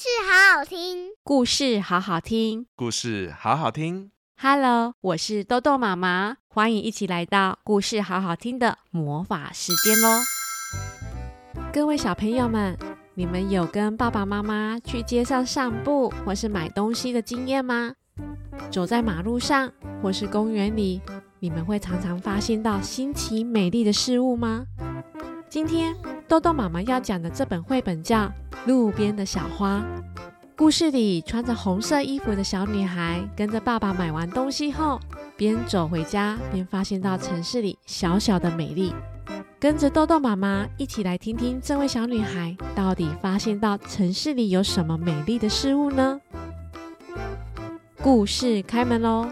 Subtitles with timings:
[0.00, 4.12] 事好好听，故事好好听，故事好好听。
[4.40, 10.20] Hello，我是豆豆妈妈，欢迎一起来到故事好好听的魔法时间喽！
[11.72, 12.78] 各位小朋友们，
[13.14, 17.96] 你们有跟爸爸妈妈去街上散步或是买东西的经验吗？
[18.70, 21.00] 走在马路上或是公园里，
[21.40, 24.64] 你们会常常发现到新奇美丽的事物吗？
[25.50, 25.96] 今天
[26.28, 28.26] 豆豆妈妈要讲的这本绘本叫
[28.66, 29.78] 《路边的小花》。
[30.54, 35.00] 故事里穿着红色衣服的小女孩，跟着爸爸买完东西后，
[35.38, 38.92] 边走回家边发现到城市里小小的美丽。
[39.58, 46.20] 跟着豆豆妈妈一起来听听这位小女孩到底发现到城市里有什么美丽的事物呢？
[48.02, 49.30] 故事开门喽！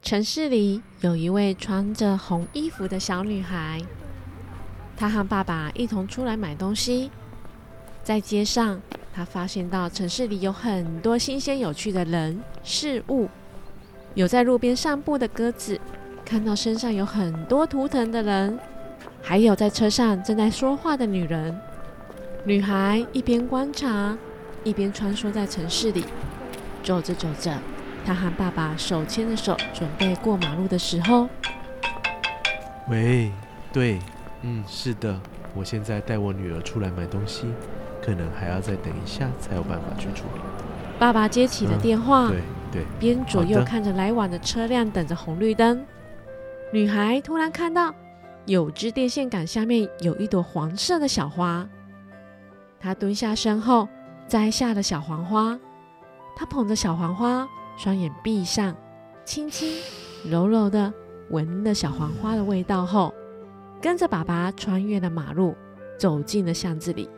[0.00, 3.80] 城市里有一位穿着红衣服的小女孩，
[4.98, 7.10] 他和爸爸一同出来买东西。
[8.02, 8.80] 在街上，
[9.14, 13.28] 他发现到城市里有很多新鲜有趣的人事物，
[14.14, 15.80] 有在路边散步的鸽子，
[16.24, 18.58] 看到身上有很多图腾的人，
[19.22, 21.56] 还有在车上正在说话的女人。
[22.44, 24.16] 女孩一边观察，
[24.64, 26.04] 一边穿梭在城市里，
[26.82, 27.56] 走着走着。
[28.06, 31.28] 他和爸爸手牵着手，准备过马路的时候，
[32.88, 33.30] 喂，
[33.70, 33.98] 对，
[34.42, 35.20] 嗯，是的，
[35.54, 37.46] 我现在带我女儿出来买东西，
[38.02, 40.40] 可能还要再等一下才有办法去处理。
[40.98, 45.84] 爸爸接起了电话，对对，边左右看着来往的车辆，等着红绿灯。
[46.72, 47.94] 女孩突然看到
[48.46, 51.68] 有只电线杆下面有一朵黄色的小花，
[52.78, 53.88] 她蹲下身后
[54.26, 55.58] 摘下了小黄花，
[56.36, 57.48] 她捧着小黄花。
[57.76, 58.74] 双眼闭上，
[59.24, 59.68] 轻轻
[60.28, 60.92] 柔柔的
[61.30, 63.14] 闻了小黄花的味道后，
[63.80, 65.54] 跟着爸爸穿越了马路，
[65.98, 67.08] 走进了巷子里。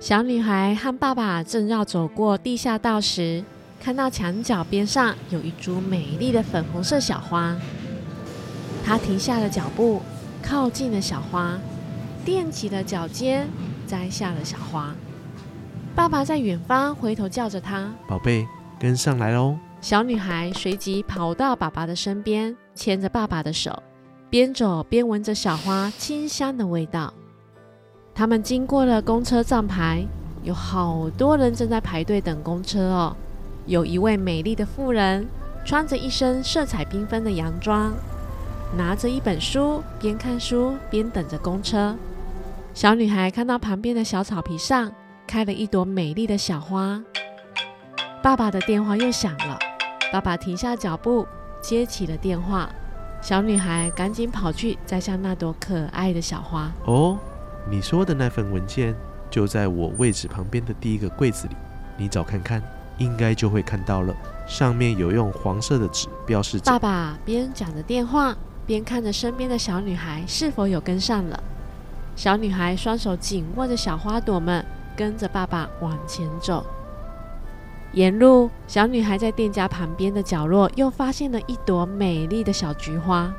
[0.00, 3.42] 小女孩和爸爸正要走过地下道时，
[3.80, 7.56] 看到墙角边上有一株美丽的粉红色小花。
[8.84, 10.00] 她停下了脚步，
[10.42, 11.58] 靠近了小花，
[12.24, 13.48] 踮起了脚尖，
[13.86, 14.94] 摘下了小花。
[15.96, 18.46] 爸爸在远方回头叫着她：“宝贝。”
[18.78, 19.58] 跟上来喽！
[19.80, 23.82] 小女孩随即跑到爸爸的身边，牵着爸爸的手，
[24.30, 27.12] 边走边闻着小花清香的味道。
[28.14, 30.04] 他们经过了公车站牌，
[30.42, 33.16] 有好多人正在排队等公车哦。
[33.64, 35.26] 有一位美丽的妇人，
[35.64, 37.94] 穿着一身色彩缤纷的洋装，
[38.76, 41.96] 拿着一本书，边看书边等着公车。
[42.74, 44.92] 小女孩看到旁边的小草皮上
[45.26, 47.02] 开了一朵美丽的小花。
[48.22, 49.58] 爸爸的电话又响了，
[50.12, 51.26] 爸爸停下脚步，
[51.62, 52.68] 接起了电话。
[53.20, 56.70] 小女孩赶紧跑去摘下那朵可爱的小花。
[56.86, 57.18] 哦，
[57.68, 58.94] 你说的那份文件
[59.28, 61.56] 就在我位置旁边的第一个柜子里，
[61.96, 62.62] 你找看看，
[62.96, 64.14] 应该就会看到了。
[64.46, 66.70] 上面有用黄色的纸标示着。
[66.70, 68.34] 爸爸边讲着电话，
[68.66, 71.42] 边看着身边的小女孩是否有跟上了。
[72.16, 74.64] 小女孩双手紧握着小花朵们，
[74.96, 76.64] 跟着爸爸往前走。
[77.92, 83.32] 沿路，小女孩在店家旁边的角落又发现了一朵美丽的小菊花，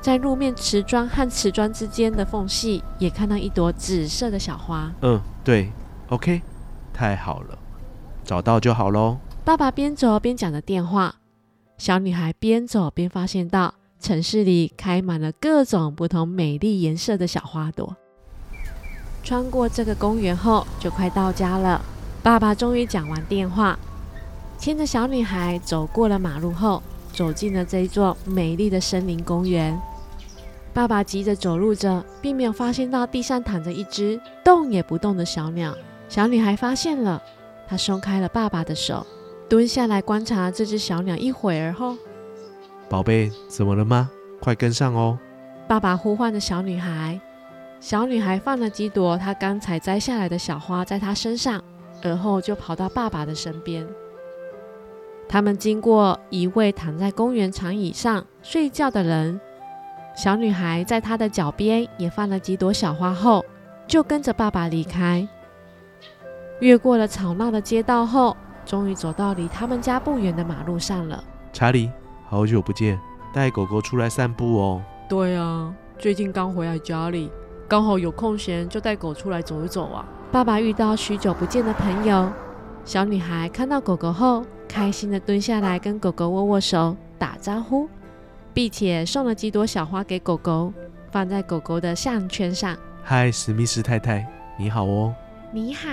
[0.00, 4.92] 在路面瓷砖和瓷砖之间的缝隙，也看到一朵紫色的小花。
[5.02, 5.70] 嗯，对
[6.08, 6.42] ，OK，
[6.92, 7.56] 太好了，
[8.24, 9.18] 找到就好喽。
[9.44, 11.14] 爸爸边走边讲着电话，
[11.78, 17.96] 小女孩边走边发现到城市里开满了各种不同美丽颜色的小花朵。
[19.22, 21.80] 穿过这个公园后，就快到家了。
[22.28, 23.78] 爸爸终于讲完电话，
[24.58, 29.80] 牵着小女孩走过了马路后，走进了这一座美丽的森林公园。
[30.74, 35.74] 爸爸急着走路着，并没有发现到地上躺着一只动也不动的小鸟。
[36.10, 37.22] 小女孩发现了，
[37.66, 39.06] 她松开了爸爸的手，
[39.48, 41.96] 蹲下来观察这只小鸟一会儿后，
[42.90, 44.10] 宝贝，怎么了吗？
[44.38, 45.18] 快跟上哦！
[45.66, 47.18] 爸爸呼唤着小女孩。
[47.80, 51.64] 小女孩放了几朵她刚才摘下来的小花在她身上。
[52.02, 53.86] 而后就跑到爸爸的身边。
[55.28, 59.38] 他们经过一位躺在公园长椅上睡觉的人，
[60.16, 63.44] 小女孩在他的脚边也放了几朵小花后，
[63.86, 65.28] 就跟着爸爸离开。
[66.60, 71.22] 越过了吵闹的街道后，终于走到离他们家不远的马路上了。
[71.52, 71.90] 查理，
[72.26, 72.98] 好久不见，
[73.32, 74.82] 带狗狗出来散步哦。
[75.08, 77.30] 对啊，最近刚回来家里，
[77.68, 80.08] 刚好有空闲，就带狗出来走一走啊。
[80.30, 82.30] 爸爸遇到许久不见的朋友，
[82.84, 87.88] 小女孩看到狗狗后，开心地蹲下来跟狗狗握握手、打招呼，
[88.52, 90.70] 并且送了几朵小花给狗狗，
[91.10, 92.76] 放在狗狗的项圈上。
[93.02, 94.26] 嗨，史密斯太太，
[94.58, 95.14] 你好哦！
[95.50, 95.88] 你好，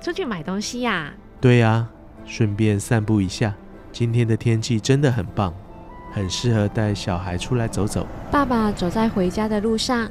[0.00, 1.12] 出去买东西呀？
[1.38, 1.86] 对呀，
[2.24, 3.54] 顺便散步一下。
[3.92, 5.52] 今天的天气真的很棒，
[6.10, 8.06] 很适合带小孩出来走走。
[8.30, 10.10] 爸爸走在回家的路上，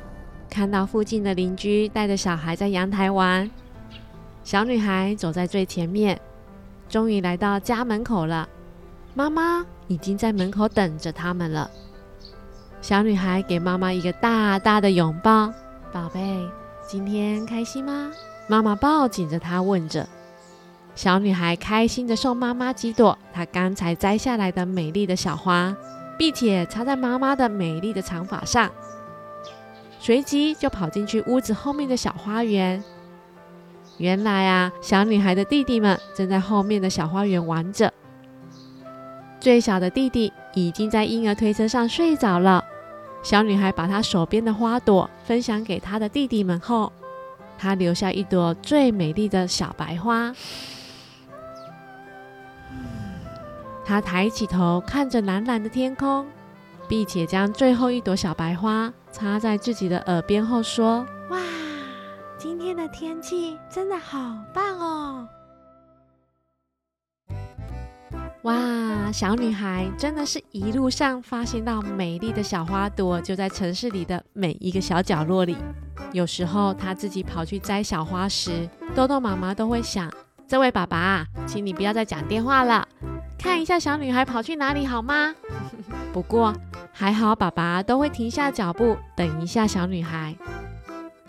[0.52, 3.50] 看到附近的邻居带着小孩在阳台玩。
[4.44, 6.20] 小女孩走在最前面，
[6.90, 8.50] 终于来到家门口了。
[9.14, 11.72] 妈妈已经在门口等着他们了。
[12.82, 15.54] 小女孩给妈妈一个大大的拥抱，
[15.94, 16.38] 宝贝，
[16.86, 18.12] 今天开心吗？
[18.48, 20.06] 妈妈抱紧着她问着。
[20.96, 25.74] 小女孩开心地送妈妈几朵她刚才摘下来的美丽的小花，
[26.18, 28.70] 并且插在妈妈的美丽的长发上，
[30.04, 32.84] 随即就跑进去屋子后面的小花园。
[34.00, 37.94] 原来啊，小女孩的弟弟们正在后面的小花园玩着。
[39.40, 42.66] 最小的弟弟已经在婴儿推车上睡着了。
[43.22, 46.92] 小女孩把她手边的花朵分享给她的弟弟们后，
[47.60, 50.34] 她留下一朵最美丽的小白花。
[53.86, 56.26] 她抬起头看着蓝蓝的天空，
[56.92, 61.40] 并且将最后一朵小白花插在自己的耳边后说：“哇！”
[62.38, 64.20] 今天的天气真的好
[64.54, 65.26] 棒哦！
[68.42, 75.56] 哇，小女孩真的是一路上发现到美丽的小花朵，就在城市里的每一个小角落里。
[76.12, 80.12] 有时候她自己跑去摘小花时，豆豆妈妈都会想：
[80.46, 82.86] 这位爸爸，请你不要再讲电话了，
[83.40, 85.34] 看一下小女孩跑去哪里好吗？
[86.12, 86.54] 不过
[87.02, 90.36] 还好，爸爸都会停下脚步，等一下小女孩，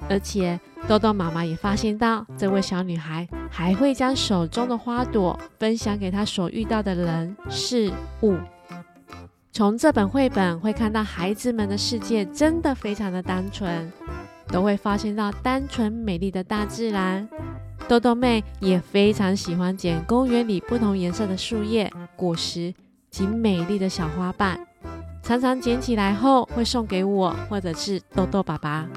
[0.07, 0.61] 而且。
[0.87, 7.91] 豆豆妈妈也发现到，这位小女孩还会将手中的花朵分享给她所遇到的人事
[8.23, 8.37] 物。
[9.53, 13.91] 从这本绘本会看到，孩子们的世界真的非常的单纯，
[14.49, 17.27] 都会发现到单纯美丽的大自然。
[17.89, 22.75] 豆豆妹也非常喜欢捡公园里不同颜色的树叶、果实
[23.09, 24.59] 及美丽的小花瓣，
[25.23, 28.89] 常常捡起来后会送给我或者是豆豆爸爸。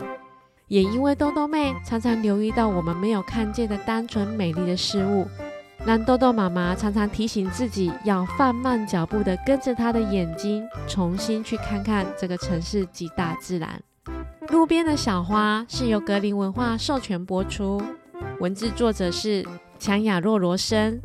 [0.68, 5.28] 也因为豆豆妹常常留意到我们没有看见的单纯美丽的事物，
[5.86, 13.80] 让豆豆妈妈常常提醒自己要放慢脚步的跟着她的眼睛，重新去看看这个城市及大自然。
[14.50, 17.80] 路边的小花是由格林文化授权播出，
[18.40, 19.46] 文字作者是
[19.78, 21.00] 强雅若罗森，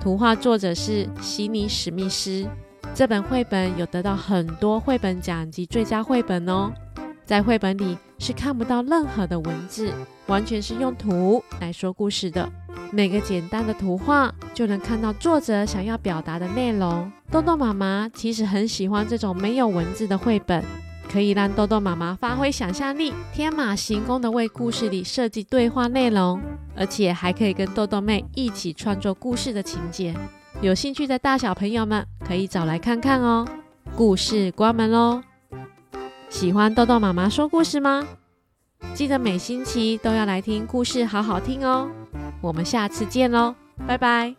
[0.00, 2.44] 图画作者是悉尼史密斯。
[2.96, 6.72] 这本绘本有得到很多绘本奖及最佳绘本哦。
[7.26, 9.92] 在绘本里是看不到任何的文字，
[10.28, 12.50] 完全是用图来说故事的。
[12.90, 17.12] 每个简单的图画就能看到作者想要表达的内容。
[17.30, 20.64] 豆豆妈妈其实很喜欢这种没有文字的绘本，
[21.06, 26.40] 可以让豆豆妈妈发挥想象力，天马行空的为故事里设计对话内容，
[26.74, 30.14] 而且还可以跟豆豆妹一起创作故事的情节。
[30.62, 33.46] 有兴趣的大小朋友们可以找来看看哦。
[33.94, 35.22] 故事关门喽。
[36.28, 38.06] 喜欢豆豆妈妈说故事吗？
[38.94, 41.88] 记得每星期都要来听故事，好好听哦。
[42.42, 43.54] 我们下次见喽，
[43.86, 44.34] 拜拜。